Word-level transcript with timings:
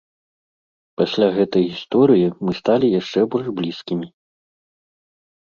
Пасля 1.01 1.27
гэтай 1.37 1.63
гісторыі 1.73 2.27
мы 2.47 2.51
сталі 2.61 2.87
яшчэ 3.01 3.19
больш 3.35 3.47
блізкімі. 3.61 4.07